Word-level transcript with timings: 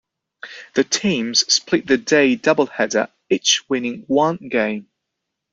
The 0.73 0.83
teams 0.83 1.41
split 1.53 1.85
the 1.85 1.97
day-doubleheader, 1.99 3.11
each 3.29 3.63
winning 3.69 4.05
one 4.07 4.37
game. 4.37 4.87